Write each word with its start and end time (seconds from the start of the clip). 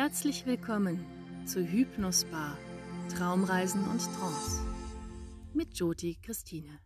Herzlich 0.00 0.46
willkommen 0.46 1.04
zu 1.44 1.58
Hypnosbar 1.58 2.56
Traumreisen 3.16 3.82
und 3.88 3.98
Trance 3.98 4.62
mit 5.52 5.76
Joti 5.76 6.16
Christine. 6.22 6.78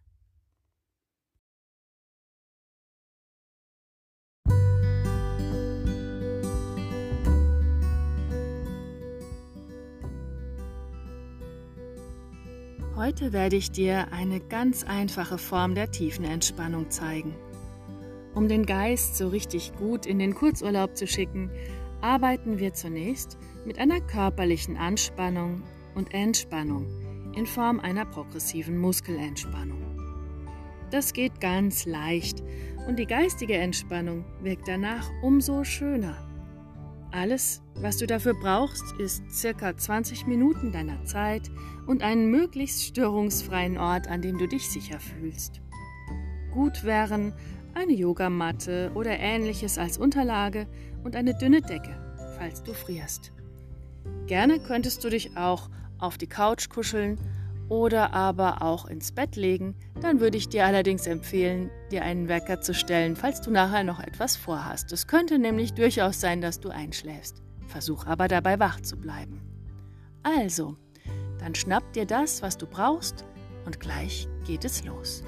Heute 12.96 13.34
werde 13.34 13.56
ich 13.56 13.70
dir 13.70 14.10
eine 14.10 14.40
ganz 14.40 14.84
einfache 14.84 15.36
Form 15.36 15.74
der 15.74 15.90
tiefen 15.90 16.24
Entspannung 16.24 16.90
zeigen. 16.90 17.34
Um 18.34 18.48
den 18.48 18.64
Geist 18.64 19.18
so 19.18 19.28
richtig 19.28 19.74
gut 19.76 20.06
in 20.06 20.18
den 20.18 20.34
Kurzurlaub 20.34 20.96
zu 20.96 21.06
schicken, 21.06 21.50
arbeiten 22.02 22.58
wir 22.58 22.74
zunächst 22.74 23.38
mit 23.64 23.78
einer 23.78 24.00
körperlichen 24.00 24.76
Anspannung 24.76 25.62
und 25.94 26.12
Entspannung 26.12 26.86
in 27.34 27.46
Form 27.46 27.80
einer 27.80 28.04
progressiven 28.04 28.76
Muskelentspannung. 28.76 29.80
Das 30.90 31.14
geht 31.14 31.40
ganz 31.40 31.86
leicht 31.86 32.42
und 32.86 32.98
die 32.98 33.06
geistige 33.06 33.54
Entspannung 33.54 34.24
wirkt 34.42 34.68
danach 34.68 35.08
umso 35.22 35.64
schöner. 35.64 36.28
Alles, 37.12 37.62
was 37.76 37.98
du 37.98 38.06
dafür 38.06 38.34
brauchst, 38.34 38.98
ist 38.98 39.22
circa 39.30 39.76
20 39.76 40.26
Minuten 40.26 40.72
deiner 40.72 41.04
Zeit 41.04 41.50
und 41.86 42.02
einen 42.02 42.30
möglichst 42.30 42.84
störungsfreien 42.84 43.78
Ort, 43.78 44.08
an 44.08 44.22
dem 44.22 44.38
du 44.38 44.48
dich 44.48 44.68
sicher 44.68 44.98
fühlst. 44.98 45.60
Gut 46.52 46.84
wären 46.84 47.34
eine 47.74 47.92
Yogamatte 47.92 48.90
oder 48.94 49.18
ähnliches 49.18 49.78
als 49.78 49.98
Unterlage 49.98 50.66
und 51.04 51.16
eine 51.16 51.34
dünne 51.34 51.60
Decke, 51.60 51.96
falls 52.42 52.64
du 52.64 52.74
frierst. 52.74 53.30
Gerne 54.26 54.58
könntest 54.58 55.04
du 55.04 55.10
dich 55.10 55.36
auch 55.36 55.70
auf 55.98 56.18
die 56.18 56.26
Couch 56.26 56.68
kuscheln 56.68 57.16
oder 57.68 58.12
aber 58.12 58.62
auch 58.62 58.86
ins 58.86 59.12
Bett 59.12 59.36
legen, 59.36 59.76
dann 60.00 60.18
würde 60.18 60.38
ich 60.38 60.48
dir 60.48 60.66
allerdings 60.66 61.06
empfehlen, 61.06 61.70
dir 61.92 62.02
einen 62.02 62.28
Wecker 62.28 62.60
zu 62.60 62.74
stellen, 62.74 63.14
falls 63.14 63.42
du 63.42 63.52
nachher 63.52 63.84
noch 63.84 64.00
etwas 64.00 64.36
vorhast. 64.36 64.90
Es 64.90 65.06
könnte 65.06 65.38
nämlich 65.38 65.74
durchaus 65.74 66.20
sein, 66.20 66.40
dass 66.40 66.58
du 66.58 66.70
einschläfst. 66.70 67.40
Versuch 67.68 68.06
aber 68.06 68.26
dabei 68.26 68.58
wach 68.58 68.80
zu 68.80 68.96
bleiben. 68.96 69.40
Also, 70.24 70.76
dann 71.38 71.54
schnapp 71.54 71.92
dir 71.92 72.06
das, 72.06 72.42
was 72.42 72.58
du 72.58 72.66
brauchst, 72.66 73.24
und 73.66 73.78
gleich 73.78 74.26
geht 74.44 74.64
es 74.64 74.84
los. 74.84 75.22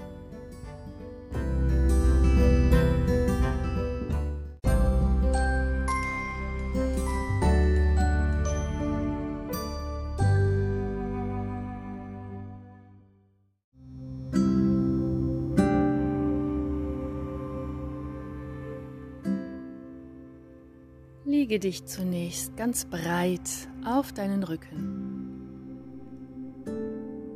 Lege 21.36 21.58
dich 21.58 21.84
zunächst 21.84 22.56
ganz 22.56 22.84
breit 22.84 23.50
auf 23.84 24.12
deinen 24.12 24.44
Rücken. 24.44 25.42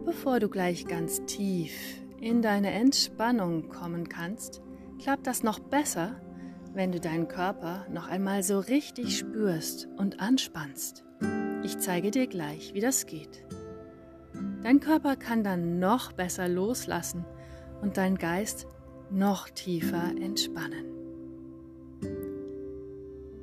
Bevor 0.07 0.39
du 0.39 0.49
gleich 0.49 0.87
ganz 0.87 1.27
tief 1.27 1.73
in 2.21 2.41
deine 2.41 2.71
Entspannung 2.71 3.69
kommen 3.69 4.09
kannst, 4.09 4.63
klappt 5.01 5.27
das 5.27 5.43
noch 5.43 5.59
besser, 5.59 6.21
wenn 6.75 6.93
du 6.93 7.01
deinen 7.01 7.27
Körper 7.27 7.87
noch 7.91 8.07
einmal 8.07 8.45
so 8.45 8.61
richtig 8.61 9.19
spürst 9.19 9.89
und 9.97 10.21
anspannst. 10.21 11.05
Ich 11.65 11.79
zeige 11.79 12.13
dir 12.13 12.29
gleich, 12.29 12.75
wie 12.75 12.81
das 12.81 13.05
geht. 13.05 13.45
Dein 14.63 14.79
Körper 14.79 15.17
kann 15.17 15.43
dann 15.43 15.81
noch 15.81 16.13
besser 16.13 16.47
loslassen 16.49 17.25
und 17.83 17.97
dein 17.97 18.15
Geist 18.15 18.69
noch 19.11 19.49
tiefer 19.51 20.13
entspannen. 20.21 20.98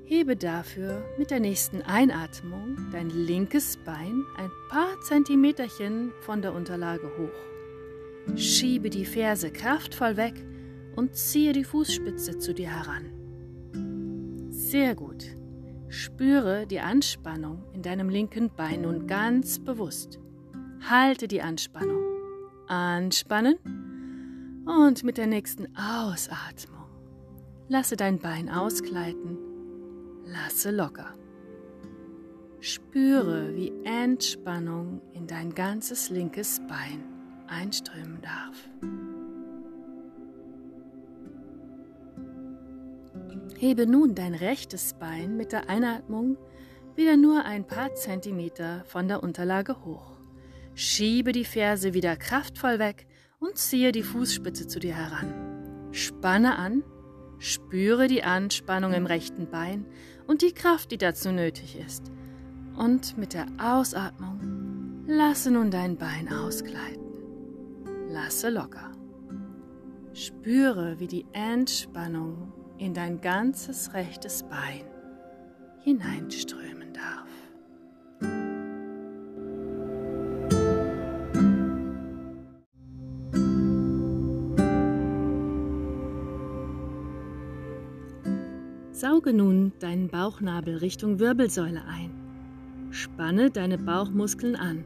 Hebe 0.08 0.36
dafür 0.36 1.04
mit 1.18 1.32
der 1.32 1.40
nächsten 1.40 1.82
Einatmung 1.82 2.78
dein 2.92 3.10
linkes 3.10 3.78
Bein 3.78 4.24
ein 4.38 4.52
paar 4.70 5.02
Zentimeterchen 5.02 6.12
von 6.22 6.44
der 6.44 6.54
Unterlage 6.54 7.10
hoch. 7.18 8.38
Schiebe 8.38 8.92
die 8.92 9.06
Ferse 9.06 9.50
kraftvoll 9.50 10.16
weg 10.16 10.36
und 10.96 11.16
ziehe 11.16 11.54
die 11.54 11.64
Fußspitze 11.64 12.38
zu 12.38 12.54
dir 12.54 12.70
heran. 12.70 14.52
Sehr 14.52 14.94
gut. 14.94 15.26
Spüre 15.88 16.68
die 16.68 16.82
Anspannung 16.82 17.64
in 17.74 17.82
deinem 17.82 18.10
linken 18.10 18.52
Bein 18.56 18.82
nun 18.82 19.08
ganz 19.08 19.58
bewusst. 19.58 20.20
Halte 20.88 21.28
die 21.28 21.42
Anspannung. 21.42 22.04
Anspannen 22.68 23.56
und 24.68 25.04
mit 25.04 25.18
der 25.18 25.28
nächsten 25.28 25.68
Ausatmung 25.76 26.86
lasse 27.68 27.96
dein 27.96 28.20
Bein 28.20 28.50
ausgleiten 28.50 29.45
Lasse 30.36 30.72
locker. 30.72 31.14
Spüre, 32.60 33.56
wie 33.56 33.72
Entspannung 33.86 35.02
in 35.14 35.28
dein 35.28 35.54
ganzes 35.54 36.10
linkes 36.10 36.60
Bein 36.68 37.04
einströmen 37.48 38.20
darf. 38.22 38.70
Hebe 43.58 43.88
nun 43.88 44.16
dein 44.16 44.34
rechtes 44.34 44.94
Bein 45.00 45.38
mit 45.38 45.52
der 45.54 45.70
Einatmung 45.70 46.38
wieder 46.96 47.16
nur 47.16 47.46
ein 47.46 47.66
paar 47.66 47.94
Zentimeter 47.96 48.84
von 48.86 49.08
der 49.08 49.24
Unterlage 49.24 49.86
hoch. 49.86 50.18
Schiebe 50.74 51.32
die 51.32 51.46
Ferse 51.46 51.94
wieder 51.94 52.18
kraftvoll 52.18 52.80
weg 52.80 53.08
und 53.40 53.58
ziehe 53.58 53.94
die 53.94 54.04
Fußspitze 54.04 54.68
zu 54.68 54.80
dir 54.80 54.96
heran. 54.96 55.90
Spanne 55.92 56.58
an, 56.58 56.84
spüre 57.40 58.08
die 58.08 58.24
Anspannung 58.24 58.94
im 58.94 59.06
rechten 59.06 59.50
Bein 59.50 59.86
und 60.28 60.42
die 60.42 60.54
Kraft, 60.54 60.92
die 60.92 60.98
dazu 60.98 61.32
nötig 61.32 61.78
ist. 61.78 62.12
Und 62.78 63.18
mit 63.18 63.34
der 63.34 63.48
Ausatmung 63.58 65.04
lasse 65.08 65.52
nun 65.52 65.72
dein 65.72 65.98
Bein 65.98 66.32
ausgleiten. 66.32 67.06
Lasse 68.10 68.50
locker. 68.50 68.92
Spüre, 70.14 71.00
wie 71.00 71.08
die 71.08 71.26
Entspannung 71.34 72.54
in 72.78 72.94
dein 72.94 73.22
ganzes 73.22 73.94
rechtes 73.94 74.44
Bein 74.44 74.86
hineinströmen 75.84 76.94
darf. 76.94 77.25
Sauge 89.26 89.38
nun 89.38 89.72
deinen 89.80 90.08
Bauchnabel 90.08 90.78
Richtung 90.78 91.20
Wirbelsäule 91.20 91.84
ein. 91.88 92.12
Spanne 92.92 93.50
deine 93.50 93.80
Bauchmuskeln 93.80 94.56
an. 94.56 94.86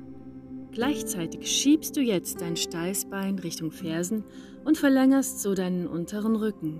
Gleichzeitig 0.72 1.52
schiebst 1.52 1.98
du 1.98 2.02
jetzt 2.02 2.40
dein 2.40 2.56
Steißbein 2.56 3.40
Richtung 3.40 3.72
Fersen 3.72 4.24
und 4.64 4.78
verlängerst 4.78 5.42
so 5.42 5.56
deinen 5.56 5.88
unteren 5.88 6.38
Rücken. 6.38 6.80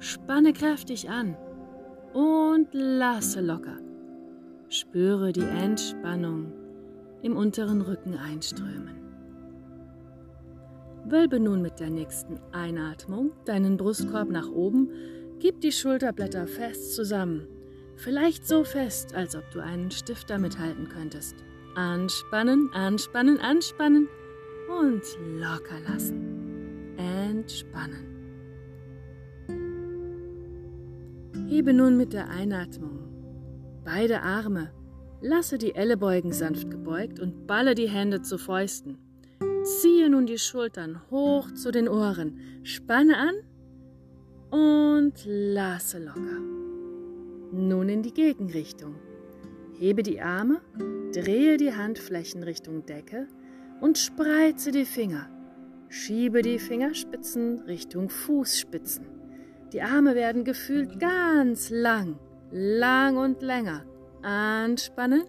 Spanne 0.00 0.52
kräftig 0.52 1.08
an 1.08 1.36
und 2.12 2.68
lasse 2.72 3.40
locker. 3.40 3.78
Spüre 4.68 5.32
die 5.32 5.46
Entspannung 5.62 6.52
im 7.22 7.36
unteren 7.36 7.82
Rücken 7.82 8.14
einströmen. 8.14 8.96
Wölbe 11.04 11.38
nun 11.38 11.62
mit 11.62 11.78
der 11.78 11.90
nächsten 11.90 12.40
Einatmung 12.50 13.30
deinen 13.44 13.76
Brustkorb 13.76 14.28
nach 14.28 14.50
oben 14.50 14.88
Gib 15.38 15.60
die 15.60 15.72
Schulterblätter 15.72 16.46
fest 16.46 16.94
zusammen, 16.94 17.46
vielleicht 17.96 18.46
so 18.46 18.64
fest, 18.64 19.14
als 19.14 19.36
ob 19.36 19.50
du 19.50 19.60
einen 19.60 19.90
Stift 19.90 20.30
damit 20.30 20.58
halten 20.58 20.88
könntest. 20.88 21.36
Anspannen, 21.74 22.70
anspannen, 22.72 23.38
anspannen 23.38 24.08
und 24.68 25.02
locker 25.38 25.80
lassen. 25.88 26.96
Entspannen. 26.96 28.14
Hebe 31.48 31.72
nun 31.72 31.96
mit 31.96 32.12
der 32.12 32.28
Einatmung 32.28 33.06
beide 33.86 34.22
Arme, 34.22 34.72
lasse 35.22 35.58
die 35.58 35.74
Ellenbeugen 35.74 36.32
sanft 36.32 36.70
gebeugt 36.70 37.20
und 37.20 37.46
balle 37.46 37.74
die 37.74 37.88
Hände 37.88 38.20
zu 38.20 38.36
Fäusten. 38.36 38.98
Ziehe 39.62 40.10
nun 40.10 40.26
die 40.26 40.38
Schultern 40.38 41.00
hoch 41.10 41.50
zu 41.52 41.70
den 41.70 41.88
Ohren, 41.88 42.38
spanne 42.64 43.16
an 43.16 43.34
und 44.56 45.12
lasse 45.26 45.98
locker. 45.98 46.40
Nun 47.52 47.88
in 47.88 48.02
die 48.02 48.12
Gegenrichtung. 48.12 48.94
Hebe 49.78 50.02
die 50.02 50.20
Arme, 50.20 50.60
drehe 51.12 51.58
die 51.58 51.74
Handflächen 51.74 52.42
Richtung 52.42 52.86
Decke 52.86 53.28
und 53.80 53.98
spreize 53.98 54.70
die 54.70 54.86
Finger. 54.86 55.28
Schiebe 55.88 56.42
die 56.42 56.58
Fingerspitzen 56.58 57.60
Richtung 57.60 58.08
Fußspitzen. 58.08 59.06
Die 59.72 59.82
Arme 59.82 60.14
werden 60.14 60.44
gefühlt 60.44 60.98
ganz 60.98 61.70
lang, 61.70 62.18
lang 62.50 63.16
und 63.16 63.42
länger. 63.42 63.84
anspannen 64.22 65.22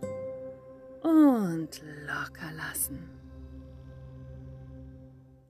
und 1.03 1.83
locker 2.07 2.51
lassen. 2.55 3.09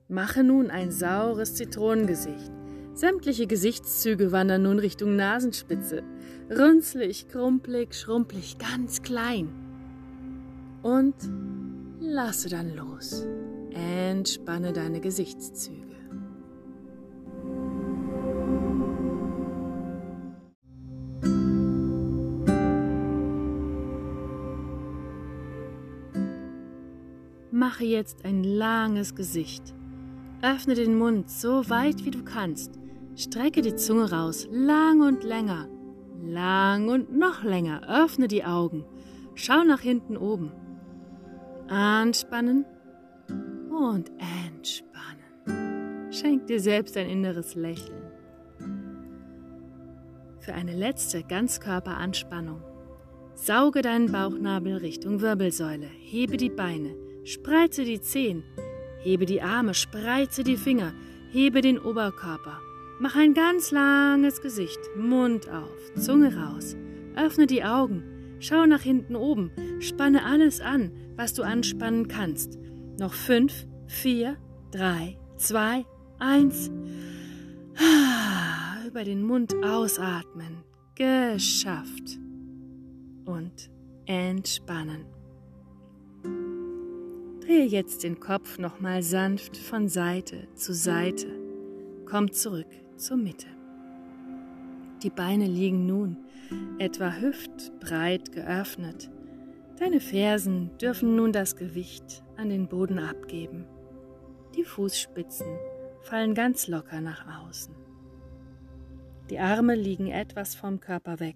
Mache 0.09 0.43
nun 0.43 0.69
ein 0.69 0.91
saures 0.91 1.55
Zitronengesicht. 1.55 2.56
Sämtliche 2.97 3.45
Gesichtszüge 3.45 4.31
wandern 4.31 4.63
nun 4.63 4.79
Richtung 4.79 5.15
Nasenspitze. 5.15 6.01
Runzlig, 6.49 7.27
krumpelig, 7.29 7.93
schrumpelig, 7.93 8.57
ganz 8.57 9.03
klein. 9.03 9.49
Und 10.81 11.13
lasse 11.99 12.49
dann 12.49 12.75
los. 12.75 13.23
Entspanne 13.69 14.73
deine 14.73 14.99
Gesichtszüge. 14.99 15.85
Mache 27.51 27.85
jetzt 27.85 28.25
ein 28.25 28.43
langes 28.43 29.13
Gesicht. 29.13 29.75
Öffne 30.41 30.73
den 30.73 30.97
Mund 30.97 31.29
so 31.29 31.69
weit 31.69 32.03
wie 32.03 32.11
du 32.11 32.23
kannst. 32.23 32.76
Strecke 33.17 33.63
die 33.63 33.75
Zunge 33.75 34.11
raus, 34.11 34.47
lang 34.51 35.01
und 35.01 35.23
länger. 35.23 35.67
Lang 36.21 36.87
und 36.87 37.17
noch 37.17 37.43
länger. 37.43 37.81
Öffne 37.89 38.27
die 38.27 38.45
Augen. 38.45 38.85
Schau 39.33 39.63
nach 39.63 39.81
hinten 39.81 40.15
oben. 40.17 40.51
Anspannen 41.67 42.63
und 43.71 44.11
entspannen. 44.45 46.11
Schenk 46.11 46.45
dir 46.45 46.59
selbst 46.59 46.95
ein 46.95 47.09
inneres 47.09 47.55
Lächeln. 47.55 48.03
Für 50.37 50.53
eine 50.53 50.75
letzte 50.75 51.23
Ganzkörperanspannung. 51.23 52.61
Sauge 53.33 53.81
deinen 53.81 54.11
Bauchnabel 54.11 54.77
Richtung 54.77 55.21
Wirbelsäule. 55.21 55.87
Hebe 55.87 56.37
die 56.37 56.51
Beine. 56.51 56.95
Spreize 57.23 57.83
die 57.83 57.99
Zehen, 57.99 58.43
hebe 58.99 59.25
die 59.25 59.41
Arme, 59.41 59.73
spreize 59.73 60.43
die 60.43 60.55
Finger, 60.55 60.93
hebe 61.31 61.61
den 61.61 61.77
Oberkörper. 61.77 62.61
Mach 62.99 63.15
ein 63.15 63.35
ganz 63.35 63.69
langes 63.69 64.41
Gesicht, 64.41 64.79
Mund 64.95 65.47
auf, 65.49 65.93
Zunge 65.95 66.35
raus, 66.35 66.75
öffne 67.15 67.45
die 67.45 67.63
Augen, 67.63 68.03
schau 68.39 68.65
nach 68.65 68.81
hinten 68.81 69.15
oben, 69.15 69.51
spanne 69.79 70.25
alles 70.25 70.61
an, 70.61 70.91
was 71.15 71.35
du 71.35 71.43
anspannen 71.43 72.07
kannst. 72.07 72.57
Noch 72.99 73.13
fünf, 73.13 73.67
vier, 73.85 74.35
drei, 74.71 75.15
zwei, 75.35 75.85
eins. 76.17 76.71
Über 78.87 79.03
den 79.03 79.21
Mund 79.21 79.53
ausatmen. 79.63 80.63
Geschafft. 80.95 82.17
Und 83.25 83.69
entspannen. 84.07 85.05
Drehe 87.41 87.65
jetzt 87.65 88.03
den 88.03 88.19
Kopf 88.19 88.57
nochmal 88.57 89.03
sanft 89.03 89.55
von 89.55 89.87
Seite 89.87 90.47
zu 90.55 90.73
Seite. 90.73 91.27
Komm 92.05 92.31
zurück 92.31 92.67
zur 92.97 93.17
Mitte. 93.17 93.47
Die 95.03 95.09
Beine 95.09 95.45
liegen 95.45 95.85
nun 95.85 96.17
etwa 96.79 97.11
hüftbreit 97.13 98.31
geöffnet. 98.31 99.09
Deine 99.79 99.99
Fersen 99.99 100.71
dürfen 100.79 101.15
nun 101.15 101.31
das 101.31 101.55
Gewicht 101.55 102.23
an 102.35 102.49
den 102.49 102.67
Boden 102.67 102.99
abgeben. 102.99 103.65
Die 104.55 104.63
Fußspitzen 104.63 105.47
fallen 106.01 106.33
ganz 106.33 106.67
locker 106.67 107.01
nach 107.01 107.45
außen. 107.45 107.75
Die 109.29 109.39
Arme 109.39 109.75
liegen 109.75 110.07
etwas 110.07 110.55
vom 110.55 110.79
Körper 110.79 111.19
weg. 111.19 111.35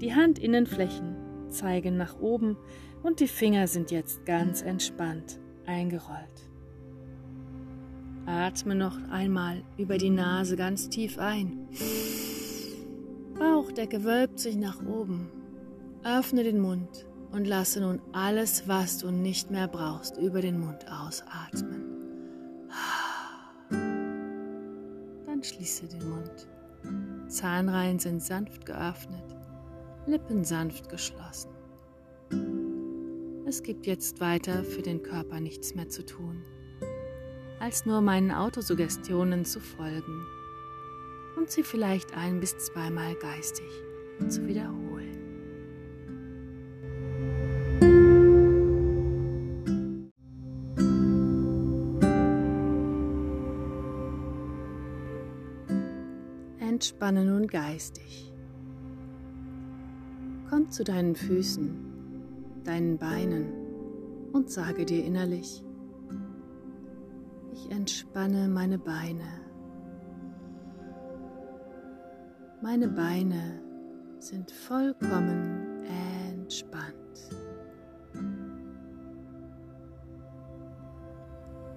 Die 0.00 0.12
Handinnenflächen 0.12 1.16
zeigen 1.48 1.96
nach 1.96 2.20
oben 2.20 2.56
und 3.02 3.20
die 3.20 3.28
Finger 3.28 3.66
sind 3.66 3.90
jetzt 3.90 4.24
ganz 4.26 4.62
entspannt 4.62 5.40
eingerollt. 5.66 6.47
Atme 8.28 8.74
noch 8.74 8.98
einmal 9.10 9.62
über 9.78 9.96
die 9.96 10.10
Nase 10.10 10.56
ganz 10.56 10.90
tief 10.90 11.18
ein. 11.18 11.66
Bauchdecke 13.38 14.04
wölbt 14.04 14.38
sich 14.38 14.56
nach 14.56 14.84
oben. 14.84 15.30
Öffne 16.04 16.44
den 16.44 16.60
Mund 16.60 17.06
und 17.32 17.46
lasse 17.46 17.80
nun 17.80 18.02
alles, 18.12 18.68
was 18.68 18.98
du 18.98 19.10
nicht 19.10 19.50
mehr 19.50 19.66
brauchst, 19.66 20.18
über 20.18 20.42
den 20.42 20.60
Mund 20.60 20.84
ausatmen. 20.90 21.84
Dann 23.70 25.42
schließe 25.42 25.88
den 25.88 26.10
Mund. 26.10 26.48
Zahnreihen 27.28 27.98
sind 27.98 28.22
sanft 28.22 28.66
geöffnet, 28.66 29.36
Lippen 30.06 30.44
sanft 30.44 30.90
geschlossen. 30.90 31.50
Es 33.46 33.62
gibt 33.62 33.86
jetzt 33.86 34.20
weiter 34.20 34.64
für 34.64 34.82
den 34.82 35.02
Körper 35.02 35.40
nichts 35.40 35.74
mehr 35.74 35.88
zu 35.88 36.04
tun, 36.04 36.42
als 37.60 37.86
nur 37.86 38.00
meinen 38.00 38.30
Autosuggestionen 38.30 39.44
zu 39.44 39.60
folgen 39.60 40.26
und 41.36 41.50
sie 41.50 41.62
vielleicht 41.62 42.16
ein 42.16 42.40
bis 42.40 42.56
zweimal 42.58 43.14
geistig 43.14 43.68
zu 44.28 44.46
wiederholen. 44.46 45.16
Entspanne 56.60 57.24
nun 57.24 57.46
geistig. 57.46 58.32
Komm 60.48 60.70
zu 60.70 60.84
deinen 60.84 61.16
Füßen 61.16 61.88
deinen 62.68 62.98
Beinen 62.98 63.46
und 64.32 64.50
sage 64.50 64.84
dir 64.84 65.04
innerlich, 65.04 65.64
ich 67.58 67.70
entspanne 67.70 68.48
meine 68.48 68.78
Beine. 68.78 69.24
Meine 72.62 72.88
Beine 72.88 73.62
sind 74.18 74.50
vollkommen 74.50 75.84
entspannt. 76.36 76.94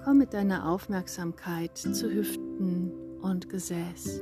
Komm 0.04 0.18
mit 0.18 0.34
deiner 0.34 0.68
Aufmerksamkeit 0.68 1.78
zu 1.78 2.12
Hüften 2.12 2.92
und 3.22 3.50
Gesäß. 3.50 4.22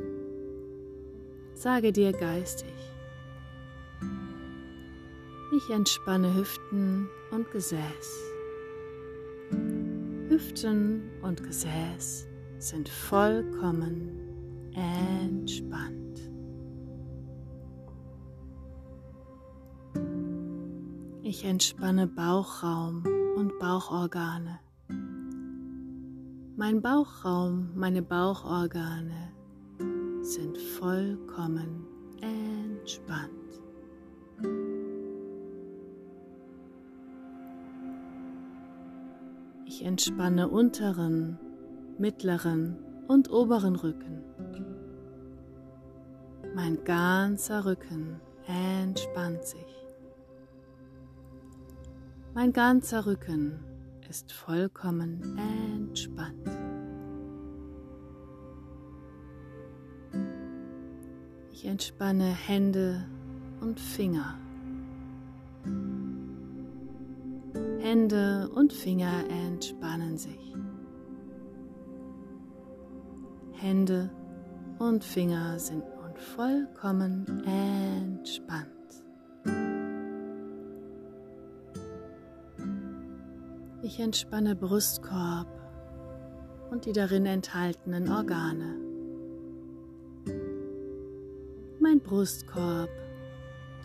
Sage 1.55 1.91
dir 1.91 2.11
geistig, 2.11 2.73
ich 5.55 5.69
entspanne 5.73 6.35
Hüften 6.35 7.09
und 7.31 7.49
Gesäß. 7.51 8.28
Hüften 10.29 11.09
und 11.23 11.41
Gesäß 11.41 12.27
sind 12.59 12.87
vollkommen 12.87 14.11
entspannt. 14.75 16.21
Ich 21.23 21.43
entspanne 21.43 22.05
Bauchraum 22.05 23.03
und 23.37 23.57
Bauchorgane. 23.57 24.59
Mein 26.57 26.79
Bauchraum, 26.83 27.71
meine 27.73 28.03
Bauchorgane 28.03 29.33
sind 30.21 30.59
vollkommen 30.59 31.87
entspannt. 32.21 33.38
Ich 39.79 39.85
entspanne 39.85 40.49
unteren, 40.49 41.39
mittleren 41.97 42.75
und 43.07 43.31
oberen 43.31 43.77
Rücken. 43.77 44.21
Mein 46.53 46.83
ganzer 46.83 47.63
Rücken 47.63 48.19
entspannt 48.45 49.41
sich. 49.45 49.87
Mein 52.33 52.51
ganzer 52.51 53.05
Rücken 53.05 53.63
ist 54.09 54.33
vollkommen 54.33 55.39
entspannt. 55.87 56.49
Ich 61.53 61.65
entspanne 61.65 62.25
Hände 62.25 63.05
und 63.61 63.79
Finger. 63.79 64.37
Hände 67.79 68.49
und 68.55 68.73
Finger 68.73 69.23
entspannen 69.29 70.17
sich. 70.17 70.53
Hände 73.53 74.09
und 74.79 75.03
Finger 75.03 75.57
sind 75.59 75.83
nun 75.95 76.15
vollkommen 76.15 77.25
entspannt. 77.45 78.67
Ich 83.81 83.99
entspanne 83.99 84.55
Brustkorb 84.55 85.47
und 86.69 86.85
die 86.85 86.93
darin 86.93 87.25
enthaltenen 87.25 88.11
Organe. 88.11 88.75
Mein 91.79 92.01
Brustkorb, 92.01 92.89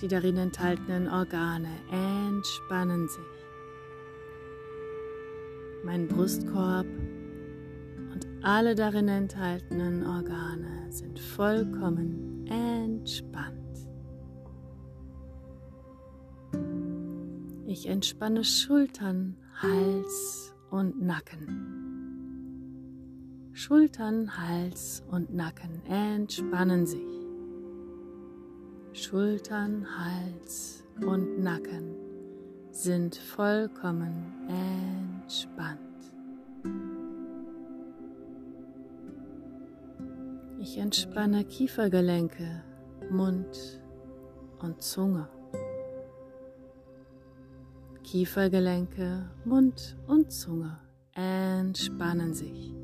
Die 0.02 0.08
darin 0.08 0.36
enthaltenen 0.36 1.08
Organe 1.08 1.70
entspannen 1.90 3.08
sich. 3.08 3.33
Mein 5.84 6.08
Brustkorb 6.08 6.86
und 8.12 8.26
alle 8.42 8.74
darin 8.74 9.08
enthaltenen 9.08 10.06
Organe 10.06 10.90
sind 10.90 11.18
vollkommen 11.20 12.46
entspannt. 12.46 13.54
Ich 17.66 17.86
entspanne 17.86 18.44
Schultern, 18.44 19.36
Hals 19.60 20.54
und 20.70 21.02
Nacken. 21.02 21.74
Schultern, 23.52 24.38
Hals 24.38 25.02
und 25.10 25.34
Nacken 25.34 25.84
entspannen 25.86 26.86
sich. 26.86 27.00
Schultern, 28.94 29.86
Hals 29.98 30.82
und 31.04 31.40
Nacken 31.42 32.03
sind 32.74 33.14
vollkommen 33.16 34.32
entspannt. 34.48 35.78
Ich 40.58 40.78
entspanne 40.78 41.44
Kiefergelenke, 41.44 42.64
Mund 43.10 43.80
und 44.60 44.82
Zunge. 44.82 45.28
Kiefergelenke, 48.02 49.30
Mund 49.44 49.96
und 50.08 50.32
Zunge 50.32 50.76
entspannen 51.12 52.34
sich. 52.34 52.74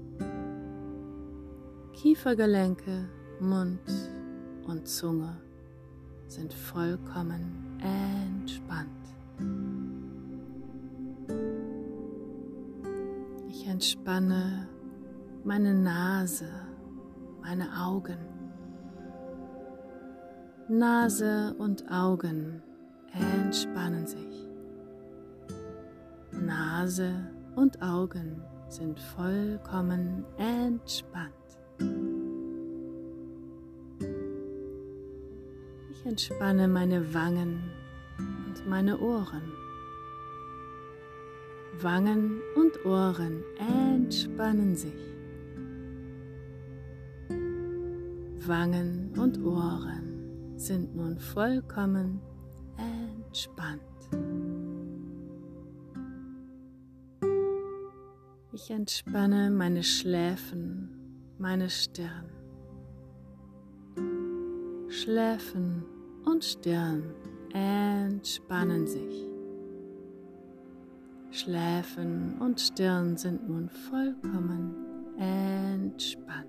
Kiefergelenke, 1.95 3.09
Mund 3.41 3.81
und 4.67 4.87
Zunge 4.87 5.37
sind 6.29 6.55
vollkommen 6.55 7.81
entspannt. 7.81 9.01
Entspanne 13.71 14.69
meine 15.45 15.73
Nase, 15.73 16.51
meine 17.41 17.69
Augen. 17.79 18.19
Nase 20.69 21.55
und 21.57 21.89
Augen 21.91 22.63
entspannen 23.13 24.07
sich. 24.07 24.49
Nase 26.33 27.13
und 27.55 27.81
Augen 27.81 28.43
sind 28.69 28.99
vollkommen 28.99 30.25
entspannt. 30.37 31.33
Ich 35.91 36.07
entspanne 36.07 36.67
meine 36.67 37.15
Wangen 37.15 37.71
und 38.19 38.69
meine 38.69 38.99
Ohren. 38.99 39.70
Wangen 41.83 42.43
und 42.57 42.85
Ohren 42.85 43.43
entspannen 43.59 44.75
sich. 44.77 44.93
Wangen 48.47 49.13
und 49.17 49.43
Ohren 49.43 50.53
sind 50.57 50.95
nun 50.95 51.19
vollkommen 51.19 52.21
entspannt. 52.77 53.81
Ich 58.53 58.71
entspanne 58.71 59.51
meine 59.51 59.83
Schläfen, 59.83 60.91
meine 61.39 61.71
Stirn. 61.71 62.27
Schläfen 64.89 65.85
und 66.27 66.45
Stirn 66.45 67.15
entspannen 67.55 68.87
sich. 68.87 69.30
Schläfen 71.33 72.39
und 72.41 72.61
Stirn 72.61 73.17
sind 73.17 73.49
nun 73.49 73.69
vollkommen 73.69 74.75
entspannt. 75.17 76.47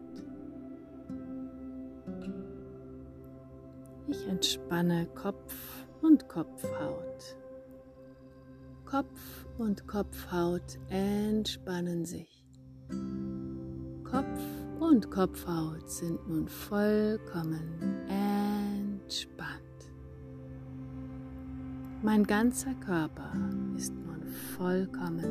Ich 4.07 4.27
entspanne 4.27 5.07
Kopf 5.15 5.85
und 6.01 6.27
Kopfhaut. 6.27 7.37
Kopf 8.85 9.45
und 9.57 9.87
Kopfhaut 9.87 10.79
entspannen 10.89 12.03
sich. 12.03 12.43
Kopf 14.03 14.41
und 14.79 15.11
Kopfhaut 15.11 15.89
sind 15.89 16.27
nun 16.27 16.47
vollkommen 16.47 18.01
entspannt. 18.09 19.61
Mein 22.01 22.25
ganzer 22.25 22.73
Körper 22.73 23.31
ist 23.77 23.93
nun 23.93 24.10
vollkommen 24.31 25.23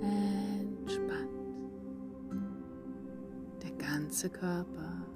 entspannt. 0.00 1.30
Der 3.62 3.70
ganze 3.72 4.30
Körper 4.30 5.06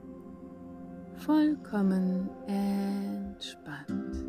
vollkommen 1.17 2.29
entspannt. 2.47 4.25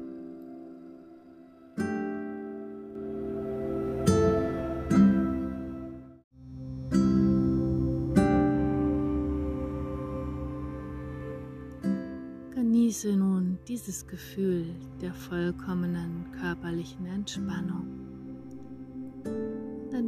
Genieße 12.51 13.15
nun 13.15 13.59
dieses 13.67 14.07
Gefühl 14.07 14.65
der 15.01 15.13
vollkommenen 15.13 16.31
körperlichen 16.39 17.05
Entspannung 17.07 18.04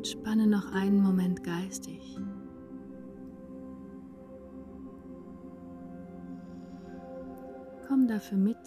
entspanne 0.08 0.48
noch 0.48 0.72
einen 0.72 1.02
Moment 1.02 1.44
geistig. 1.44 2.18
Komm 7.86 8.08
dafür 8.08 8.38
mit 8.38 8.58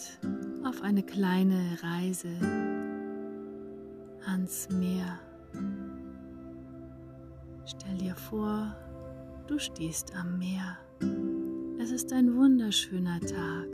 auf 0.65 0.83
eine 0.83 1.03
kleine 1.03 1.79
Reise 1.83 2.29
ans 4.27 4.69
Meer. 4.71 5.19
Stell 7.65 7.97
dir 7.97 8.15
vor, 8.17 8.77
du 9.47 9.59
stehst 9.59 10.15
am 10.15 10.39
Meer. 10.39 10.77
Es 11.81 11.91
ist 11.91 12.13
ein 12.13 12.37
wunderschöner 12.37 13.19
Tag. 13.21 13.69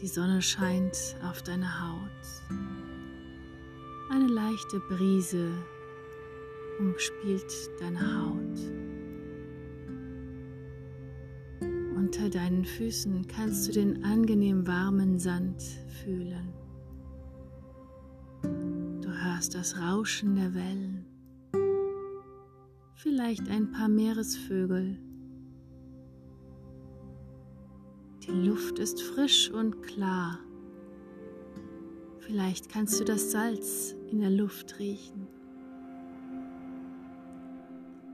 Die 0.00 0.08
Sonne 0.08 0.42
scheint 0.42 1.16
auf 1.28 1.42
deine 1.42 1.80
Haut. 1.80 2.58
Eine 4.10 4.26
leichte 4.26 4.80
Brise 4.88 5.52
umspielt 6.80 7.52
deine 7.78 8.00
Haut. 8.00 8.58
Unter 11.94 12.28
deinen 12.28 12.64
Füßen 12.64 13.28
kannst 13.28 13.68
du 13.68 13.72
den 13.72 14.02
angenehm 14.02 14.66
warmen 14.66 15.18
Sand 15.18 15.62
fühlen. 16.02 16.52
Du 18.42 19.08
hörst 19.08 19.54
das 19.54 19.78
Rauschen 19.78 20.34
der 20.34 20.54
Wellen, 20.54 21.06
vielleicht 22.96 23.48
ein 23.48 23.70
paar 23.70 23.88
Meeresvögel 23.88 24.98
Die 28.30 28.46
Luft 28.46 28.78
ist 28.78 29.02
frisch 29.02 29.50
und 29.50 29.82
klar. 29.82 30.38
Vielleicht 32.20 32.68
kannst 32.68 33.00
du 33.00 33.04
das 33.04 33.32
Salz 33.32 33.96
in 34.10 34.20
der 34.20 34.30
Luft 34.30 34.78
riechen. 34.78 35.26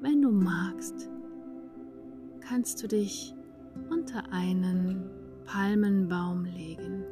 Wenn 0.07 0.23
du 0.23 0.31
magst, 0.31 1.11
kannst 2.39 2.81
du 2.81 2.87
dich 2.87 3.35
unter 3.91 4.33
einen 4.33 5.11
Palmenbaum 5.47 6.45
legen. 6.45 7.03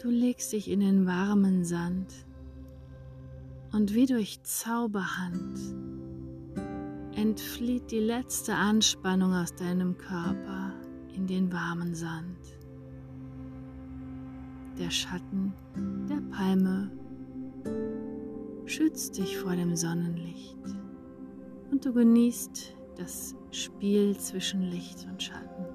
Du 0.00 0.08
legst 0.08 0.52
dich 0.52 0.70
in 0.70 0.78
den 0.78 1.04
warmen 1.04 1.64
Sand 1.64 2.14
und 3.72 3.92
wie 3.92 4.06
durch 4.06 4.40
Zauberhand 4.44 5.58
entflieht 7.16 7.90
die 7.90 7.98
letzte 7.98 8.54
Anspannung 8.54 9.34
aus 9.34 9.52
deinem 9.56 9.98
Körper 9.98 10.74
in 11.12 11.26
den 11.26 11.52
warmen 11.52 11.96
Sand. 11.96 12.38
Der 14.78 14.90
Schatten 14.90 15.52
der 16.08 16.20
Palme 16.30 16.88
schützt 18.72 19.18
dich 19.18 19.36
vor 19.36 19.54
dem 19.54 19.76
Sonnenlicht 19.76 20.56
und 21.70 21.84
du 21.84 21.92
genießt 21.92 22.74
das 22.96 23.34
Spiel 23.50 24.16
zwischen 24.16 24.62
Licht 24.62 25.06
und 25.10 25.22
Schatten. 25.22 25.66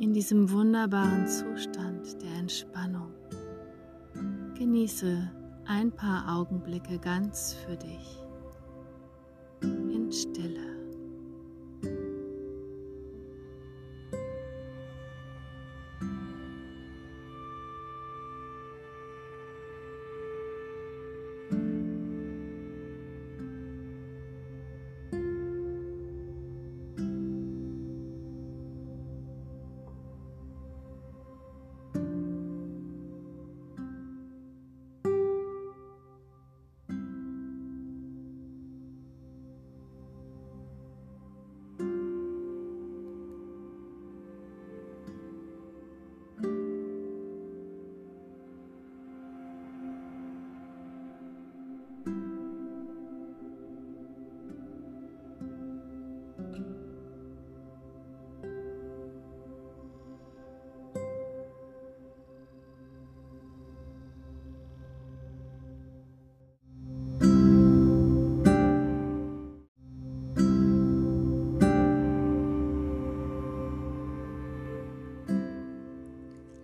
In 0.00 0.12
diesem 0.12 0.50
wunderbaren 0.50 1.28
Zustand 1.28 2.20
der 2.20 2.32
Entspannung 2.36 3.12
genieße 4.58 5.30
ein 5.66 5.92
paar 5.92 6.36
Augenblicke 6.36 6.98
ganz 6.98 7.54
für 7.64 7.76
dich 7.76 8.18
in 9.62 10.10
Stille. 10.10 10.77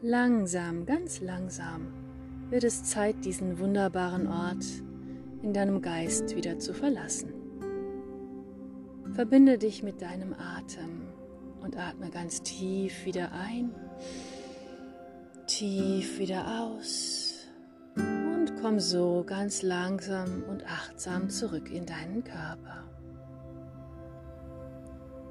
Langsam, 0.06 0.84
ganz 0.84 1.22
langsam 1.22 1.86
wird 2.50 2.62
es 2.62 2.84
Zeit, 2.84 3.24
diesen 3.24 3.58
wunderbaren 3.58 4.26
Ort 4.26 4.66
in 5.40 5.54
deinem 5.54 5.80
Geist 5.80 6.36
wieder 6.36 6.58
zu 6.58 6.74
verlassen. 6.74 7.32
Verbinde 9.14 9.56
dich 9.56 9.82
mit 9.82 10.02
deinem 10.02 10.34
Atem 10.34 11.08
und 11.62 11.78
atme 11.78 12.10
ganz 12.10 12.42
tief 12.42 13.06
wieder 13.06 13.32
ein, 13.32 13.74
tief 15.46 16.18
wieder 16.18 16.60
aus 16.60 17.48
und 17.96 18.52
komm 18.60 18.80
so 18.80 19.24
ganz 19.26 19.62
langsam 19.62 20.44
und 20.50 20.66
achtsam 20.66 21.30
zurück 21.30 21.70
in 21.72 21.86
deinen 21.86 22.22
Körper. 22.24 22.84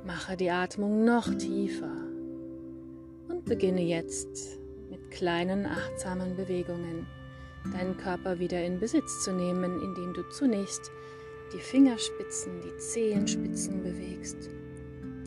Mache 0.03 0.35
die 0.35 0.49
Atmung 0.49 1.05
noch 1.05 1.31
tiefer 1.35 1.93
und 3.29 3.45
beginne 3.45 3.83
jetzt 3.83 4.62
kleinen 5.13 5.65
achtsamen 5.65 6.36
Bewegungen 6.36 7.05
deinen 7.72 7.96
Körper 7.98 8.39
wieder 8.39 8.63
in 8.63 8.79
Besitz 8.79 9.24
zu 9.24 9.32
nehmen, 9.32 9.82
indem 9.82 10.13
du 10.13 10.24
zunächst 10.29 10.91
die 11.53 11.60
Fingerspitzen, 11.60 12.62
die 12.62 12.77
Zehenspitzen 12.77 13.84
bewegst, 13.84 14.50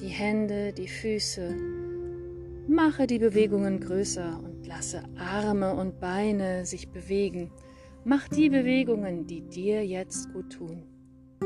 die 0.01 0.09
Hände, 0.09 0.73
die 0.73 0.89
Füße. 0.89 1.55
Mache 2.69 3.07
die 3.07 3.21
Bewegungen 3.21 3.81
größer 3.81 4.41
und 4.43 4.67
lasse 4.67 5.05
Arme 5.17 5.73
und 5.75 6.01
Beine 6.01 6.67
sich 6.67 6.91
bewegen. 6.91 7.53
Mach 8.05 8.29
die 8.29 8.51
Bewegungen, 8.51 9.27
die 9.27 9.43
dir 9.43 9.87
jetzt 9.87 10.33
gut 10.33 10.53
tun. 10.53 10.83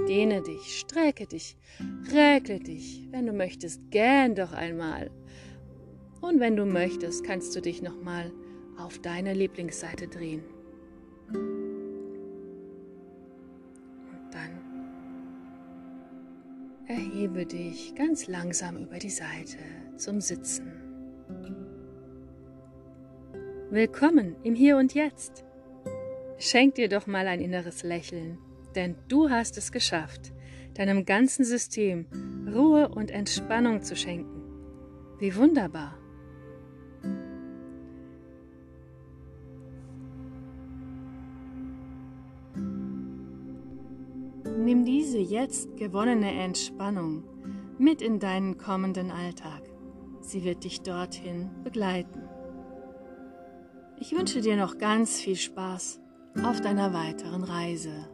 Dehne 0.09 0.43
dich, 0.43 0.79
strecke 0.79 1.27
dich, 1.27 1.57
räkle 2.13 2.59
dich. 2.59 3.07
Wenn 3.11 3.27
du 3.27 3.33
möchtest, 3.33 3.91
gähn 3.91 4.35
doch 4.35 4.53
einmal. 4.53 5.11
Und 6.21 6.39
wenn 6.39 6.57
du 6.57 6.67
möchtest, 6.67 7.25
kannst 7.25 7.57
du 7.57 7.63
dich 7.63 7.81
nochmal 7.83 8.31
auf 8.77 8.99
deine 8.99 9.33
Lieblingsseite 9.33 10.07
drehen. 10.07 10.43
Und 11.33 11.51
dann 14.31 14.61
erhebe 16.87 17.47
dich 17.47 17.95
ganz 17.95 18.27
langsam 18.27 18.77
über 18.77 18.99
die 18.99 19.11
Seite 19.11 19.57
zum 19.97 20.21
Sitzen. 20.21 20.71
Willkommen 23.71 24.37
im 24.43 24.55
Hier 24.55 24.77
und 24.77 24.95
Jetzt. 24.95 25.45
Schenk 26.39 26.75
dir 26.75 26.89
doch 26.89 27.07
mal 27.07 27.29
ein 27.29 27.41
inneres 27.41 27.83
Lächeln, 27.83 28.37
denn 28.75 28.97
du 29.09 29.31
hast 29.31 29.57
es 29.57 29.73
geschafft, 29.73 30.33
deinem 30.75 31.05
ganzen 31.05 31.45
System 31.45 32.07
Ruhe 32.53 32.89
und 32.89 33.11
Entspannung 33.11 33.83
zu 33.83 33.95
schenken. 33.97 34.43
Wie 35.19 35.35
wunderbar! 35.37 36.00
Jetzt 45.31 45.77
gewonnene 45.77 46.33
Entspannung 46.33 47.25
mit 47.79 48.03
in 48.03 48.19
deinen 48.19 48.59
kommenden 48.59 49.11
Alltag. 49.11 49.63
Sie 50.21 50.45
wird 50.45 50.65
dich 50.65 50.83
dorthin 50.83 51.51
begleiten. 51.63 52.29
Ich 53.99 54.13
wünsche 54.13 54.41
dir 54.41 54.57
noch 54.57 54.77
ganz 54.79 55.21
viel 55.21 55.37
Spaß 55.37 56.01
auf 56.45 56.61
deiner 56.61 56.93
weiteren 56.93 57.45
Reise. 57.45 58.09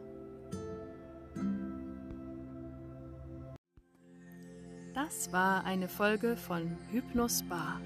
Das 4.93 5.31
war 5.31 5.65
eine 5.65 5.87
Folge 5.87 6.37
von 6.37 6.77
Hypnos 6.91 7.43
Bar, 7.43 7.81